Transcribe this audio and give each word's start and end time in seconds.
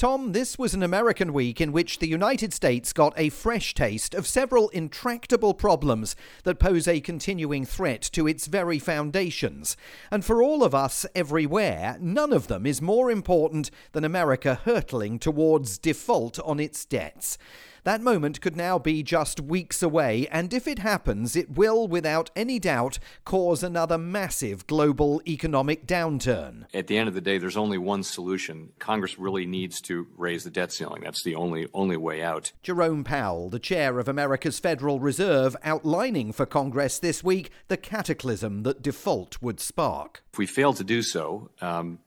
Tom, 0.00 0.32
this 0.32 0.58
was 0.58 0.72
an 0.72 0.82
American 0.82 1.30
week 1.30 1.60
in 1.60 1.72
which 1.72 1.98
the 1.98 2.08
United 2.08 2.54
States 2.54 2.90
got 2.90 3.12
a 3.18 3.28
fresh 3.28 3.74
taste 3.74 4.14
of 4.14 4.26
several 4.26 4.70
intractable 4.70 5.52
problems 5.52 6.16
that 6.44 6.58
pose 6.58 6.88
a 6.88 7.02
continuing 7.02 7.66
threat 7.66 8.00
to 8.12 8.26
its 8.26 8.46
very 8.46 8.78
foundations. 8.78 9.76
And 10.10 10.24
for 10.24 10.42
all 10.42 10.64
of 10.64 10.74
us 10.74 11.04
everywhere, 11.14 11.98
none 12.00 12.32
of 12.32 12.46
them 12.46 12.64
is 12.64 12.80
more 12.80 13.10
important 13.10 13.70
than 13.92 14.02
America 14.02 14.54
hurtling 14.64 15.18
towards 15.18 15.76
default 15.76 16.38
on 16.38 16.58
its 16.58 16.86
debts. 16.86 17.36
That 17.84 18.02
moment 18.02 18.40
could 18.40 18.56
now 18.56 18.78
be 18.78 19.02
just 19.02 19.40
weeks 19.40 19.82
away, 19.82 20.26
and 20.30 20.52
if 20.52 20.68
it 20.68 20.80
happens, 20.80 21.34
it 21.34 21.56
will, 21.56 21.88
without 21.88 22.30
any 22.36 22.58
doubt, 22.58 22.98
cause 23.24 23.62
another 23.62 23.96
massive 23.96 24.66
global 24.66 25.22
economic 25.26 25.86
downturn. 25.86 26.66
At 26.74 26.86
the 26.86 26.98
end 26.98 27.08
of 27.08 27.14
the 27.14 27.20
day, 27.20 27.38
there's 27.38 27.56
only 27.56 27.78
one 27.78 28.02
solution. 28.02 28.72
Congress 28.78 29.18
really 29.18 29.46
needs 29.46 29.80
to 29.82 30.06
raise 30.16 30.44
the 30.44 30.50
debt 30.50 30.72
ceiling. 30.72 31.02
That's 31.02 31.24
the 31.24 31.34
only 31.34 31.68
only 31.72 31.96
way 31.96 32.22
out. 32.22 32.52
Jerome 32.62 33.04
Powell, 33.04 33.48
the 33.48 33.58
chair 33.58 33.98
of 33.98 34.08
America's 34.08 34.58
Federal 34.58 35.00
Reserve, 35.00 35.56
outlining 35.64 36.32
for 36.32 36.46
Congress 36.46 36.98
this 36.98 37.24
week 37.24 37.50
the 37.68 37.76
cataclysm 37.76 38.62
that 38.64 38.82
default 38.82 39.40
would 39.40 39.60
spark. 39.60 40.22
If 40.32 40.38
we 40.38 40.46
fail 40.46 40.72
to 40.74 40.84
do 40.84 41.02
so, 41.02 41.50
um, 41.60 41.98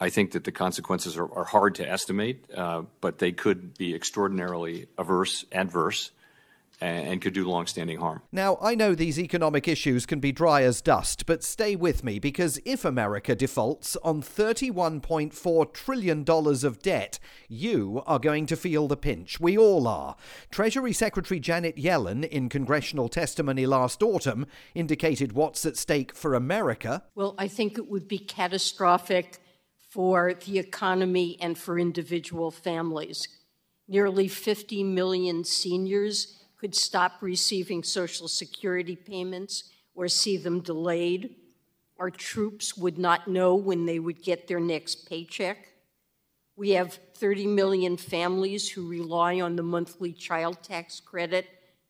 I 0.00 0.10
think 0.10 0.32
that 0.32 0.44
the 0.44 0.52
consequences 0.52 1.16
are, 1.16 1.32
are 1.32 1.44
hard 1.44 1.76
to 1.76 1.88
estimate, 1.88 2.44
uh, 2.54 2.82
but 3.00 3.18
they 3.18 3.32
could 3.32 3.76
be 3.78 3.94
extraordinarily 3.94 4.88
averse, 4.98 5.44
adverse, 5.52 6.10
and, 6.80 7.08
and 7.08 7.22
could 7.22 7.32
do 7.32 7.48
long-standing 7.48 7.98
harm. 7.98 8.20
Now, 8.30 8.58
I 8.60 8.74
know 8.74 8.94
these 8.94 9.18
economic 9.18 9.66
issues 9.66 10.04
can 10.04 10.20
be 10.20 10.32
dry 10.32 10.62
as 10.62 10.82
dust, 10.82 11.24
but 11.24 11.42
stay 11.42 11.76
with 11.76 12.04
me 12.04 12.18
because 12.18 12.60
if 12.64 12.84
America 12.84 13.34
defaults 13.34 13.96
on 14.04 14.22
$31.4 14.22 15.72
trillion 15.72 16.24
of 16.28 16.82
debt, 16.82 17.18
you 17.48 18.02
are 18.06 18.18
going 18.18 18.44
to 18.46 18.56
feel 18.56 18.88
the 18.88 18.96
pinch. 18.98 19.40
We 19.40 19.56
all 19.56 19.88
are. 19.88 20.16
Treasury 20.50 20.92
Secretary 20.92 21.40
Janet 21.40 21.76
Yellen, 21.76 22.28
in 22.28 22.50
congressional 22.50 23.08
testimony 23.08 23.64
last 23.64 24.02
autumn, 24.02 24.46
indicated 24.74 25.32
what's 25.32 25.64
at 25.64 25.78
stake 25.78 26.14
for 26.14 26.34
America. 26.34 27.04
Well, 27.14 27.34
I 27.38 27.48
think 27.48 27.78
it 27.78 27.88
would 27.88 28.08
be 28.08 28.18
catastrophic 28.18 29.38
for 29.88 30.34
the 30.46 30.58
economy 30.58 31.36
and 31.40 31.56
for 31.56 31.78
individual 31.78 32.50
families. 32.50 33.28
Nearly 33.88 34.28
50 34.28 34.82
million 34.84 35.44
seniors 35.44 36.38
could 36.58 36.74
stop 36.74 37.18
receiving 37.20 37.82
Social 37.82 38.28
Security 38.28 38.96
payments 38.96 39.64
or 39.94 40.08
see 40.08 40.36
them 40.36 40.60
delayed. 40.60 41.36
Our 41.98 42.10
troops 42.10 42.76
would 42.76 42.98
not 42.98 43.28
know 43.28 43.54
when 43.54 43.86
they 43.86 43.98
would 43.98 44.22
get 44.22 44.48
their 44.48 44.60
next 44.60 45.08
paycheck. 45.08 45.68
We 46.56 46.70
have 46.70 46.98
30 47.14 47.46
million 47.46 47.96
families 47.96 48.68
who 48.68 48.88
rely 48.88 49.40
on 49.40 49.56
the 49.56 49.62
monthly 49.62 50.12
child 50.12 50.62
tax 50.62 51.00
credit 51.00 51.46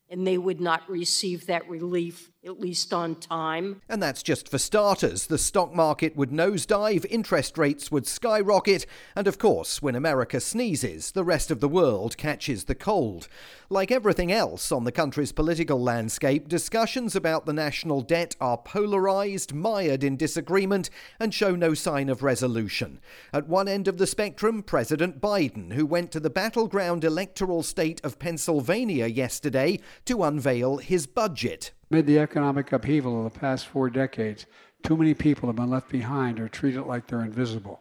and 0.09 0.25
they 0.25 0.37
would 0.37 0.61
not 0.61 0.89
receive 0.89 1.47
that 1.47 1.67
relief, 1.69 2.31
at 2.47 2.59
least 2.59 2.93
on 2.93 3.15
time. 3.15 3.81
And 3.89 4.01
that's 4.01 4.23
just 4.23 4.49
for 4.49 4.57
starters. 4.57 5.27
The 5.27 5.37
stock 5.37 5.75
market 5.75 6.15
would 6.15 6.31
nosedive, 6.31 7.05
interest 7.09 7.57
rates 7.57 7.91
would 7.91 8.07
skyrocket, 8.07 8.85
and 9.15 9.27
of 9.27 9.37
course, 9.37 9.81
when 9.81 9.95
America 9.95 10.39
sneezes, 10.39 11.11
the 11.11 11.23
rest 11.23 11.51
of 11.51 11.59
the 11.59 11.67
world 11.67 12.17
catches 12.17 12.63
the 12.63 12.75
cold. 12.75 13.27
Like 13.69 13.91
everything 13.91 14.31
else 14.31 14.71
on 14.71 14.85
the 14.85 14.91
country's 14.91 15.33
political 15.33 15.81
landscape, 15.81 16.47
discussions 16.47 17.15
about 17.15 17.45
the 17.45 17.53
national 17.53 18.01
debt 18.01 18.35
are 18.39 18.57
polarized, 18.57 19.53
mired 19.53 20.03
in 20.03 20.15
disagreement, 20.15 20.89
and 21.19 21.33
show 21.33 21.55
no 21.55 21.73
sign 21.73 22.07
of 22.07 22.23
resolution. 22.23 22.99
At 23.33 23.47
one 23.47 23.67
end 23.67 23.87
of 23.87 23.97
the 23.97 24.07
spectrum, 24.07 24.63
President 24.63 25.19
Biden, 25.19 25.73
who 25.73 25.85
went 25.85 26.11
to 26.13 26.21
the 26.21 26.29
battleground 26.29 27.03
electoral 27.03 27.61
state 27.61 27.99
of 28.05 28.19
Pennsylvania 28.19 29.07
yesterday 29.07 29.79
to 30.05 30.23
unveil 30.23 30.77
his 30.77 31.05
budget. 31.05 31.71
Amid 31.89 32.05
the 32.05 32.19
economic 32.19 32.73
upheaval 32.73 33.25
of 33.25 33.33
the 33.33 33.39
past 33.39 33.65
four 33.65 33.89
decades, 33.89 34.45
too 34.83 34.97
many 34.97 35.13
people 35.13 35.47
have 35.47 35.55
been 35.55 35.69
left 35.69 35.89
behind 35.89 36.37
or 36.37 36.49
treated 36.49 36.81
like 36.81 37.07
they're 37.07 37.21
invisible. 37.21 37.79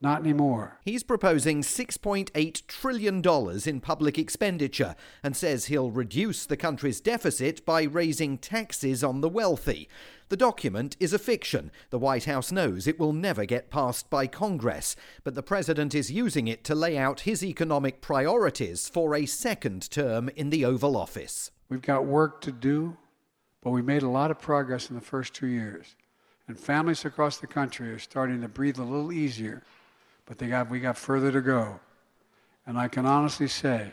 Not 0.00 0.20
anymore. 0.20 0.78
He's 0.84 1.02
proposing 1.02 1.62
$6.8 1.62 2.66
trillion 2.68 3.20
in 3.66 3.80
public 3.80 4.16
expenditure 4.16 4.94
and 5.24 5.36
says 5.36 5.64
he'll 5.64 5.90
reduce 5.90 6.46
the 6.46 6.56
country's 6.56 7.00
deficit 7.00 7.66
by 7.66 7.82
raising 7.82 8.38
taxes 8.38 9.02
on 9.02 9.22
the 9.22 9.28
wealthy. 9.28 9.88
The 10.28 10.36
document 10.36 10.96
is 11.00 11.12
a 11.12 11.18
fiction. 11.18 11.72
The 11.90 11.98
White 11.98 12.26
House 12.26 12.52
knows 12.52 12.86
it 12.86 13.00
will 13.00 13.12
never 13.12 13.44
get 13.44 13.70
passed 13.70 14.08
by 14.08 14.28
Congress, 14.28 14.94
but 15.24 15.34
the 15.34 15.42
president 15.42 15.96
is 15.96 16.12
using 16.12 16.46
it 16.46 16.62
to 16.62 16.76
lay 16.76 16.96
out 16.96 17.20
his 17.20 17.44
economic 17.44 18.00
priorities 18.00 18.88
for 18.88 19.16
a 19.16 19.26
second 19.26 19.90
term 19.90 20.28
in 20.36 20.50
the 20.50 20.64
Oval 20.64 20.96
Office. 20.96 21.50
We've 21.68 21.82
got 21.82 22.06
work 22.06 22.40
to 22.42 22.52
do, 22.52 22.96
but 23.68 23.72
we 23.72 23.82
made 23.82 24.02
a 24.02 24.08
lot 24.08 24.30
of 24.30 24.40
progress 24.40 24.88
in 24.88 24.96
the 24.96 25.02
first 25.02 25.34
two 25.34 25.46
years. 25.46 25.94
And 26.46 26.58
families 26.58 27.04
across 27.04 27.36
the 27.36 27.46
country 27.46 27.90
are 27.90 27.98
starting 27.98 28.40
to 28.40 28.48
breathe 28.48 28.78
a 28.78 28.82
little 28.82 29.12
easier 29.12 29.62
but 30.24 30.38
got, 30.38 30.70
we 30.70 30.80
got 30.80 30.96
further 30.96 31.30
to 31.30 31.42
go. 31.42 31.78
And 32.66 32.78
I 32.78 32.88
can 32.88 33.04
honestly 33.04 33.46
say, 33.46 33.92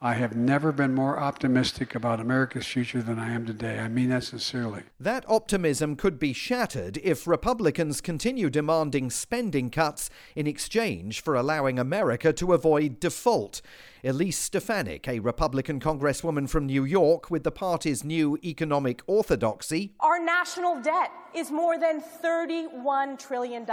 I 0.00 0.14
have 0.14 0.36
never 0.36 0.70
been 0.70 0.94
more 0.94 1.18
optimistic 1.18 1.96
about 1.96 2.20
America's 2.20 2.68
future 2.68 3.02
than 3.02 3.18
I 3.18 3.32
am 3.32 3.46
today. 3.46 3.80
I 3.80 3.88
mean 3.88 4.10
that 4.10 4.22
sincerely. 4.22 4.84
That 5.00 5.24
optimism 5.26 5.96
could 5.96 6.20
be 6.20 6.32
shattered 6.32 6.96
if 6.98 7.26
Republicans 7.26 8.00
continue 8.00 8.48
demanding 8.48 9.10
spending 9.10 9.70
cuts 9.70 10.08
in 10.36 10.46
exchange 10.46 11.20
for 11.20 11.34
allowing 11.34 11.80
America 11.80 12.32
to 12.34 12.52
avoid 12.52 13.00
default. 13.00 13.60
Elise 14.02 14.38
Stefanik, 14.38 15.06
a 15.06 15.20
Republican 15.20 15.78
congresswoman 15.78 16.48
from 16.48 16.66
New 16.66 16.84
York 16.84 17.30
with 17.30 17.44
the 17.44 17.50
party's 17.50 18.02
new 18.02 18.38
economic 18.42 19.02
orthodoxy. 19.06 19.92
Our 20.00 20.18
national 20.18 20.80
debt 20.80 21.10
is 21.34 21.50
more 21.50 21.78
than 21.78 22.02
$31 22.24 23.18
trillion. 23.18 23.66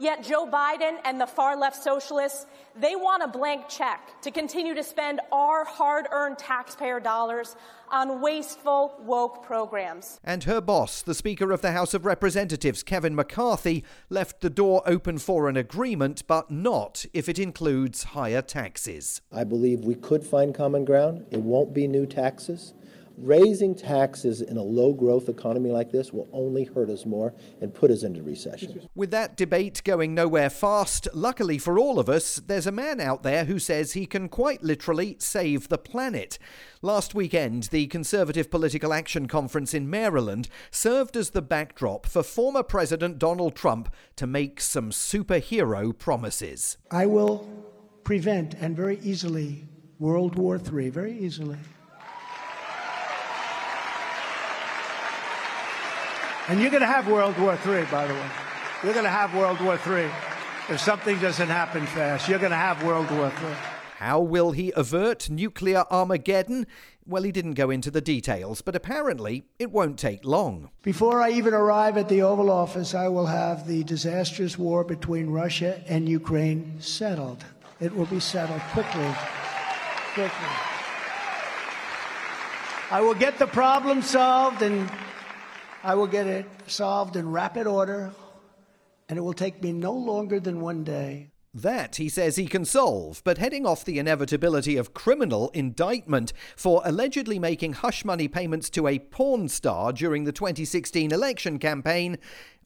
Yet 0.00 0.22
Joe 0.22 0.46
Biden 0.46 0.98
and 1.04 1.20
the 1.20 1.26
far 1.26 1.56
left 1.56 1.82
socialists, 1.82 2.46
they 2.76 2.94
want 2.94 3.22
a 3.22 3.28
blank 3.28 3.68
check 3.68 4.20
to 4.22 4.30
continue 4.30 4.74
to 4.74 4.82
spend 4.82 5.20
our 5.32 5.64
hard 5.64 6.06
earned 6.12 6.38
taxpayer 6.38 7.00
dollars 7.00 7.56
on 7.90 8.20
wasteful, 8.20 8.94
woke 9.00 9.44
programs. 9.44 10.20
And 10.22 10.44
her 10.44 10.60
boss, 10.60 11.02
the 11.02 11.14
Speaker 11.14 11.50
of 11.52 11.62
the 11.62 11.72
House 11.72 11.94
of 11.94 12.06
Representatives, 12.06 12.82
Kevin 12.82 13.14
McCarthy, 13.14 13.84
left 14.08 14.40
the 14.40 14.50
door 14.50 14.82
open 14.86 15.18
for 15.18 15.48
an 15.48 15.56
agreement, 15.56 16.22
but 16.26 16.50
not 16.50 17.04
if 17.12 17.28
it 17.28 17.38
includes 17.38 18.04
higher 18.04 18.42
taxes. 18.42 19.17
I 19.32 19.44
believe 19.44 19.80
we 19.80 19.94
could 19.94 20.24
find 20.24 20.54
common 20.54 20.84
ground. 20.84 21.26
It 21.30 21.42
won't 21.42 21.74
be 21.74 21.86
new 21.86 22.06
taxes 22.06 22.74
raising 23.20 23.74
taxes 23.74 24.40
in 24.40 24.56
a 24.56 24.62
low 24.62 24.92
growth 24.92 25.28
economy 25.28 25.70
like 25.70 25.90
this 25.90 26.12
will 26.12 26.28
only 26.32 26.64
hurt 26.64 26.90
us 26.90 27.04
more 27.04 27.34
and 27.60 27.74
put 27.74 27.90
us 27.90 28.02
into 28.02 28.22
recession. 28.22 28.88
With 28.94 29.10
that 29.10 29.36
debate 29.36 29.82
going 29.84 30.14
nowhere 30.14 30.50
fast, 30.50 31.08
luckily 31.12 31.58
for 31.58 31.78
all 31.78 31.98
of 31.98 32.08
us, 32.08 32.36
there's 32.36 32.66
a 32.66 32.72
man 32.72 33.00
out 33.00 33.22
there 33.22 33.44
who 33.44 33.58
says 33.58 33.92
he 33.92 34.06
can 34.06 34.28
quite 34.28 34.62
literally 34.62 35.16
save 35.18 35.68
the 35.68 35.78
planet. 35.78 36.38
Last 36.80 37.14
weekend, 37.14 37.64
the 37.64 37.88
Conservative 37.88 38.50
Political 38.50 38.92
Action 38.92 39.26
Conference 39.26 39.74
in 39.74 39.90
Maryland 39.90 40.48
served 40.70 41.16
as 41.16 41.30
the 41.30 41.42
backdrop 41.42 42.06
for 42.06 42.22
former 42.22 42.62
President 42.62 43.18
Donald 43.18 43.56
Trump 43.56 43.92
to 44.16 44.26
make 44.26 44.60
some 44.60 44.90
superhero 44.90 45.96
promises. 45.96 46.76
I 46.90 47.06
will 47.06 47.48
prevent 48.08 48.54
and 48.54 48.74
very 48.74 48.98
easily 49.00 49.68
World 49.98 50.34
War 50.36 50.58
III, 50.58 50.88
very 50.88 51.18
easily. 51.18 51.58
And 56.48 56.58
you're 56.58 56.70
going 56.70 56.80
to 56.80 56.86
have 56.86 57.06
World 57.06 57.38
War 57.38 57.58
III, 57.66 57.84
by 57.90 58.06
the 58.06 58.14
way. 58.14 58.30
You're 58.82 58.94
going 58.94 59.04
to 59.04 59.10
have 59.10 59.34
World 59.34 59.60
War 59.60 59.78
III. 59.86 60.10
If 60.70 60.80
something 60.80 61.18
doesn't 61.18 61.48
happen 61.48 61.84
fast, 61.84 62.30
you're 62.30 62.38
going 62.38 62.52
to 62.52 62.56
have 62.56 62.82
World 62.82 63.10
War 63.10 63.26
III. 63.26 63.56
How 63.98 64.20
will 64.20 64.52
he 64.52 64.72
avert 64.74 65.28
nuclear 65.28 65.84
Armageddon? 65.90 66.66
Well, 67.04 67.24
he 67.24 67.32
didn't 67.32 67.54
go 67.54 67.68
into 67.68 67.90
the 67.90 68.00
details, 68.00 68.62
but 68.62 68.74
apparently 68.74 69.44
it 69.58 69.70
won't 69.70 69.98
take 69.98 70.24
long. 70.24 70.70
Before 70.80 71.20
I 71.20 71.32
even 71.32 71.52
arrive 71.52 71.98
at 71.98 72.08
the 72.08 72.22
Oval 72.22 72.50
Office, 72.50 72.94
I 72.94 73.08
will 73.08 73.26
have 73.26 73.66
the 73.66 73.84
disastrous 73.84 74.56
war 74.56 74.82
between 74.82 75.28
Russia 75.28 75.82
and 75.86 76.08
Ukraine 76.08 76.80
settled. 76.80 77.44
It 77.80 77.94
will 77.94 78.06
be 78.06 78.20
settled 78.20 78.60
quickly. 78.72 79.14
Quickly. 80.14 80.48
I 82.90 83.00
will 83.00 83.14
get 83.14 83.38
the 83.38 83.46
problem 83.46 84.02
solved 84.02 84.62
and 84.62 84.90
I 85.84 85.94
will 85.94 86.06
get 86.06 86.26
it 86.26 86.46
solved 86.66 87.16
in 87.16 87.30
rapid 87.30 87.66
order, 87.66 88.12
and 89.08 89.16
it 89.16 89.22
will 89.22 89.32
take 89.32 89.62
me 89.62 89.72
no 89.72 89.92
longer 89.92 90.40
than 90.40 90.60
one 90.60 90.82
day. 90.82 91.30
That, 91.62 91.96
he 91.96 92.08
says, 92.08 92.36
he 92.36 92.46
can 92.46 92.64
solve, 92.64 93.20
but 93.24 93.38
heading 93.38 93.66
off 93.66 93.84
the 93.84 93.98
inevitability 93.98 94.76
of 94.76 94.94
criminal 94.94 95.50
indictment 95.54 96.32
for 96.56 96.82
allegedly 96.84 97.38
making 97.38 97.72
hush 97.74 98.04
money 98.04 98.28
payments 98.28 98.70
to 98.70 98.86
a 98.86 98.98
porn 98.98 99.48
star 99.48 99.92
during 99.92 100.24
the 100.24 100.32
2016 100.32 101.12
election 101.12 101.58
campaign 101.58 102.18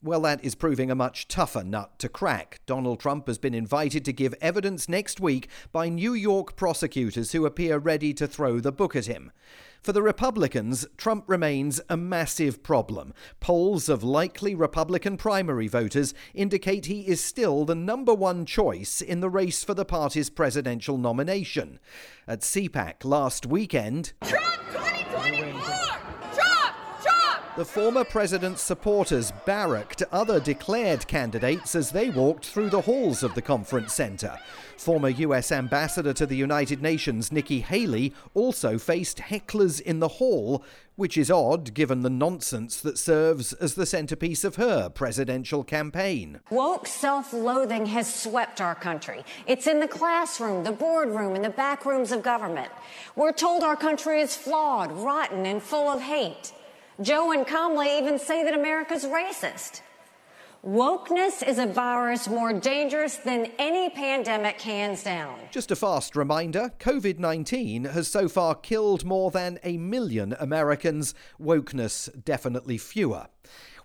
well, 0.03 0.19
that 0.21 0.43
is 0.43 0.53
proving 0.53 0.91
a 0.91 0.95
much 0.95 1.29
tougher 1.29 1.63
nut 1.63 1.97
to 1.99 2.09
crack. 2.09 2.59
Donald 2.65 2.99
Trump 2.99 3.25
has 3.27 3.37
been 3.37 3.53
invited 3.53 4.03
to 4.03 4.11
give 4.11 4.35
evidence 4.41 4.89
next 4.89 5.21
week 5.21 5.47
by 5.71 5.87
New 5.87 6.13
York 6.13 6.57
prosecutors 6.57 7.31
who 7.31 7.45
appear 7.45 7.77
ready 7.77 8.13
to 8.15 8.27
throw 8.27 8.59
the 8.59 8.73
book 8.73 8.97
at 8.97 9.05
him. 9.05 9.31
For 9.83 9.91
the 9.91 10.01
Republicans, 10.01 10.87
Trump 10.95 11.25
remains 11.27 11.81
a 11.89 11.97
massive 11.97 12.63
problem. 12.63 13.13
Polls 13.41 13.89
of 13.89 14.01
likely 14.01 14.55
Republican 14.55 15.17
primary 15.17 15.67
voters 15.67 16.13
indicate 16.33 16.85
he 16.85 17.01
is 17.01 17.19
still 17.19 17.65
the 17.65 17.75
number 17.75 18.13
one 18.13 18.45
choice 18.45 19.01
in 19.01 19.19
the 19.19 19.29
race 19.29 19.61
for 19.61 19.73
the 19.73 19.83
party's 19.83 20.29
presidential 20.29 20.97
nomination. 20.97 21.81
At 22.29 22.39
CPAC 22.39 23.03
last 23.03 23.45
weekend, 23.45 24.13
Trump 24.23 24.55
2024! 24.71 25.82
The 27.55 27.65
former 27.65 28.03
president's 28.03 28.63
supporters 28.63 29.31
barracked 29.45 30.01
other 30.11 30.39
declared 30.39 31.05
candidates 31.07 31.75
as 31.75 31.91
they 31.91 32.09
walked 32.09 32.47
through 32.47 32.69
the 32.69 32.81
halls 32.81 33.21
of 33.21 33.35
the 33.35 33.41
conference 33.41 33.93
center. 33.93 34.39
Former 34.77 35.09
U.S. 35.09 35.51
Ambassador 35.51 36.13
to 36.13 36.25
the 36.25 36.35
United 36.35 36.81
Nations 36.81 37.31
Nikki 37.31 37.59
Haley 37.61 38.11
also 38.33 38.79
faced 38.79 39.19
hecklers 39.19 39.79
in 39.79 39.99
the 39.99 40.07
hall, 40.07 40.63
which 40.95 41.15
is 41.15 41.29
odd 41.29 41.75
given 41.75 42.01
the 42.01 42.09
nonsense 42.09 42.81
that 42.81 42.97
serves 42.97 43.53
as 43.53 43.75
the 43.75 43.85
centerpiece 43.85 44.43
of 44.43 44.55
her 44.55 44.89
presidential 44.89 45.63
campaign. 45.63 46.39
Woke 46.49 46.87
self 46.87 47.33
loathing 47.33 47.85
has 47.85 48.11
swept 48.11 48.61
our 48.61 48.75
country. 48.75 49.23
It's 49.45 49.67
in 49.67 49.79
the 49.79 49.87
classroom, 49.87 50.63
the 50.63 50.71
boardroom, 50.71 51.35
and 51.35 51.45
the 51.45 51.49
back 51.49 51.85
rooms 51.85 52.11
of 52.11 52.23
government. 52.23 52.71
We're 53.15 53.31
told 53.31 53.63
our 53.63 53.75
country 53.75 54.21
is 54.21 54.35
flawed, 54.35 54.91
rotten, 54.91 55.45
and 55.45 55.61
full 55.61 55.87
of 55.87 56.01
hate. 56.01 56.51
Joe 57.01 57.31
and 57.31 57.45
Kamala 57.45 57.97
even 57.97 58.19
say 58.19 58.43
that 58.43 58.53
America's 58.53 59.05
racist. 59.05 59.81
Wokeness 60.63 61.45
is 61.45 61.57
a 61.57 61.65
virus 61.65 62.29
more 62.29 62.53
dangerous 62.53 63.17
than 63.17 63.51
any 63.59 63.89
pandemic, 63.89 64.61
hands 64.61 65.03
down. 65.03 65.37
Just 65.51 65.71
a 65.71 65.75
fast 65.75 66.15
reminder 66.15 66.71
COVID 66.79 67.19
19 67.19 67.85
has 67.85 68.07
so 68.07 68.29
far 68.29 68.55
killed 68.55 69.03
more 69.03 69.29
than 69.29 69.59
a 69.63 69.77
million 69.77 70.35
Americans, 70.39 71.13
wokeness 71.41 72.09
definitely 72.23 72.77
fewer. 72.77 73.27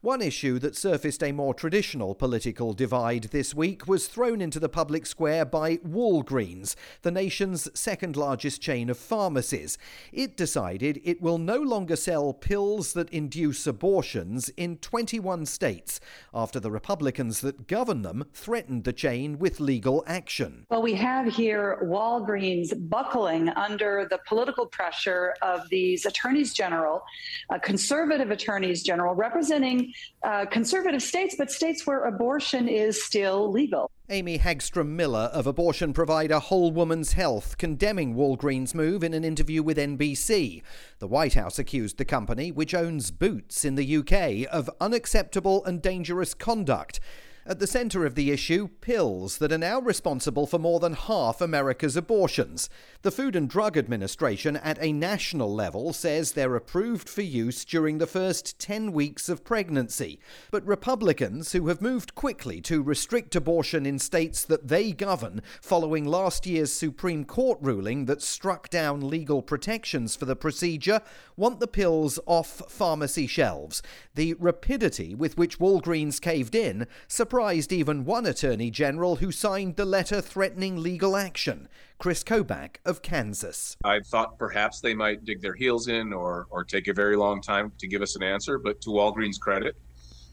One 0.00 0.23
issue 0.23 0.61
that 0.61 0.77
surfaced 0.77 1.25
a 1.25 1.33
more 1.33 1.53
traditional 1.53 2.15
political 2.15 2.73
divide 2.73 3.25
this 3.25 3.53
week 3.53 3.89
was 3.89 4.06
thrown 4.06 4.41
into 4.41 4.61
the 4.61 4.69
public 4.69 5.06
square 5.06 5.45
by 5.45 5.79
Walgreens, 5.79 6.77
the 7.03 7.11
nation's 7.11 7.69
second 7.77 8.17
largest 8.17 8.62
chain 8.62 8.91
of 8.91 8.97
pharmacies. 8.97 9.77
It 10.12 10.37
decided 10.37 11.00
it 11.03 11.21
will 11.21 11.39
no 11.39 11.56
longer 11.56 11.97
sell 11.97 12.33
pills 12.33 12.93
that 12.93 13.11
induce 13.11 13.67
abortions 13.67 14.50
in 14.50 14.77
21 14.77 15.47
states 15.47 15.99
after 16.33 16.61
the 16.61 16.71
Republicans 16.71 17.41
that 17.41 17.67
govern 17.67 18.03
them 18.03 18.25
threatened 18.33 18.85
the 18.85 18.93
chain 18.93 19.37
with 19.37 19.59
legal 19.59 20.05
action. 20.06 20.65
Well, 20.71 20.83
we 20.83 20.94
have 20.94 21.27
here 21.27 21.81
Walgreens 21.83 22.73
buckling 22.89 23.49
under 23.49 24.06
the 24.09 24.21
political 24.29 24.67
pressure 24.67 25.35
of 25.43 25.69
these 25.71 26.06
attorneys 26.06 26.55
general, 26.55 27.03
uh, 27.51 27.59
conservative 27.59 28.31
attorneys 28.31 28.85
general, 28.85 29.17
representing 29.17 29.88
uh, 30.23 30.46
conservative 30.46 31.02
states, 31.02 31.35
but 31.37 31.50
states 31.50 31.87
where 31.87 32.05
abortion 32.05 32.69
is 32.69 33.02
still 33.05 33.50
legal. 33.50 33.90
Amy 34.11 34.38
Hagstrom 34.38 34.88
Miller 34.88 35.31
of 35.35 35.46
abortion 35.46 35.93
provider 35.93 36.38
Whole 36.38 36.70
Woman's 36.70 37.12
Health 37.12 37.58
condemning 37.58 38.14
Walgreens' 38.14 38.75
move 38.75 39.05
in 39.05 39.12
an 39.12 39.23
interview 39.23 39.62
with 39.62 39.76
NBC. 39.76 40.62
The 40.99 41.06
White 41.06 41.35
House 41.35 41.58
accused 41.58 41.99
the 41.99 42.06
company, 42.06 42.50
which 42.50 42.75
owns 42.75 43.11
Boots 43.11 43.67
in 43.67 43.75
the 43.75 43.96
UK, 43.99 44.50
of 44.50 44.70
unacceptable 44.81 45.62
and 45.64 45.82
dangerous 45.82 46.32
conduct. 46.32 47.00
At 47.49 47.61
the 47.61 47.67
centre 47.67 48.05
of 48.05 48.15
the 48.15 48.31
issue, 48.31 48.69
pills 48.83 49.39
that 49.39 49.53
are 49.53 49.56
now 49.56 49.81
responsible 49.81 50.47
for 50.47 50.59
more 50.59 50.81
than 50.81 50.93
half 50.93 51.41
America's 51.41 51.97
abortions. 51.97 52.69
The 53.00 53.11
Food 53.11 53.35
and 53.35 53.49
Drug 53.49 53.79
Administration 53.79 54.59
at 54.59 54.77
a 54.83 54.93
national 54.93 55.55
level 55.55 55.95
says 55.95 56.33
they're 56.33 56.56
approved 56.56 57.09
for 57.09 57.23
use 57.23 57.65
during 57.65 57.97
the 57.97 58.06
first 58.06 58.59
10 58.59 58.93
weeks 58.93 59.31
of 59.31 59.45
pregnancy. 59.45 60.21
But 60.50 60.67
Republicans, 60.67 61.53
who 61.53 61.69
have 61.69 61.81
moved 61.81 62.15
quickly 62.15 62.61
to 62.62 62.83
restrict 62.83 63.35
abortion 63.35 63.87
in 63.87 63.99
states 63.99 64.44
that 64.44 64.69
they 64.69 64.93
govern 64.93 65.41
following 65.62 66.05
last 66.05 66.47
year's 66.47 66.71
Supreme 66.71 67.25
Court 67.25 67.59
ruling 67.62 68.05
that 68.05 68.21
struck 68.21 68.69
down 68.69 69.09
legal 69.09 69.41
protections 69.41 70.15
for 70.15 70.27
the 70.27 70.37
procedure, 70.37 71.01
want 71.35 71.61
the 71.61 71.67
pills 71.67 72.19
off 72.27 72.61
pharmacy 72.69 73.27
shelves. 73.27 73.83
The 74.17 74.35
rapidity 74.35 75.15
with 75.15 75.39
which 75.39 75.59
Walgreens 75.59 76.21
caved 76.21 76.55
in 76.55 76.87
surprised 77.06 77.38
surprised 77.38 77.73
even 77.73 78.05
one 78.05 78.26
Attorney 78.26 78.69
General 78.69 79.14
who 79.14 79.31
signed 79.31 79.76
the 79.76 79.85
letter 79.85 80.20
threatening 80.20 80.82
legal 80.82 81.17
action, 81.17 81.69
Chris 81.96 82.25
Kobach 82.25 82.79
of 82.85 83.00
Kansas. 83.00 83.76
I 83.85 84.00
thought 84.00 84.40
perhaps 84.40 84.81
they 84.81 84.93
might 84.93 85.25
dig 85.25 85.40
their 85.40 85.55
heels 85.55 85.87
in 85.87 86.12
or, 86.12 86.49
or 86.50 86.64
take 86.64 86.88
a 86.88 86.93
very 86.93 87.14
long 87.14 87.40
time 87.40 87.70
to 87.79 87.87
give 87.87 88.02
us 88.02 88.17
an 88.17 88.25
answer, 88.25 88.58
but 88.58 88.81
to 88.81 88.90
Walgreens' 88.90 89.38
credit, 89.38 89.76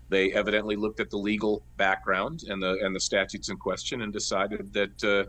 they 0.10 0.34
evidently 0.34 0.76
looked 0.76 1.00
at 1.00 1.12
the 1.12 1.18
legal 1.18 1.64
background 1.78 2.42
and 2.48 2.60
the 2.60 2.80
and 2.82 2.96
the 2.96 3.00
statutes 3.00 3.50
in 3.50 3.58
question 3.58 4.02
and 4.02 4.12
decided 4.12 4.74
that 4.74 5.04
uh, 5.04 5.26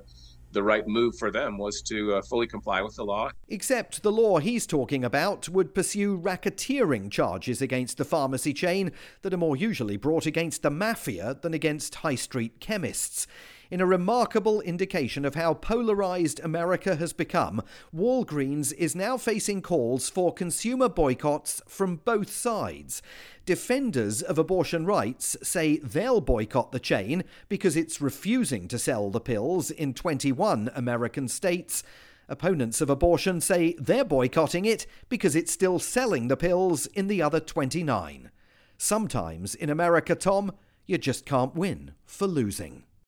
the 0.53 0.63
right 0.63 0.87
move 0.87 1.17
for 1.19 1.31
them 1.31 1.59
was 1.59 1.83
to 1.83 2.15
uh, 2.15 2.23
fully 2.23 2.47
comply 2.47 2.83
with 2.83 2.95
the 2.97 3.05
law. 3.05 3.31
Except 3.49 4.03
the 4.03 4.13
law 4.13 4.39
he's 4.39 4.67
talking 4.67 5.05
about 5.05 5.49
would 5.49 5.75
pursue 5.75 6.19
racketeering 6.19 7.11
charges 7.11 7.61
against 7.61 7.99
the 7.99 8.05
pharmacy 8.05 8.53
chain 8.53 8.93
that 9.23 9.35
are 9.35 9.39
more 9.39 9.57
usually 9.57 9.97
brought 9.97 10.27
against 10.27 10.63
the 10.63 10.71
mafia 10.71 11.37
than 11.43 11.55
against 11.55 11.97
high 11.97 12.15
street 12.15 12.61
chemists. 12.61 13.27
In 13.69 13.81
a 13.81 13.87
remarkable 13.87 14.61
indication 14.61 15.25
of 15.25 15.35
how 15.35 15.55
polarized 15.55 16.39
America 16.39 16.95
has 16.95 17.13
become, 17.13 17.63
Walgreens 17.93 18.73
is 18.73 18.95
now 18.95 19.17
facing 19.17 19.61
calls 19.61 20.09
for 20.09 20.33
consumer 20.33 20.89
boycotts 20.89 21.61
from 21.67 21.97
both 21.97 22.31
sides. 22.31 23.03
Defenders 23.45 24.23
of 24.23 24.39
abortion 24.39 24.87
rights 24.87 25.37
say 25.43 25.79
they'll 25.79 26.21
boycott 26.21 26.71
the 26.71 26.79
chain 26.79 27.25
because 27.49 27.77
it's 27.77 28.01
refusing 28.01 28.69
to 28.69 28.79
sell 28.79 29.11
the 29.11 29.21
pills 29.21 29.73
in 29.73 29.95
21 29.95 30.71
American 30.77 31.27
states. 31.27 31.83
Opponents 32.29 32.81
of 32.81 32.89
abortion 32.89 33.41
say 33.41 33.75
they're 33.81 34.05
boycotting 34.05 34.65
it 34.65 34.87
because 35.09 35.35
it's 35.35 35.53
still 35.53 35.81
selling 35.81 36.29
the 36.29 36.37
pills 36.37 36.87
in 36.87 37.09
the 37.09 37.21
other 37.21 37.41
29. 37.41 38.31
Sometimes 38.79 39.57
in 39.57 39.71
America, 39.71 40.15
Tom, 40.15 40.53
you 40.87 40.99
just 40.99 41.27
can't 41.27 41.57
win 41.57 41.95
for 42.05 42.29
losing. 42.29 42.85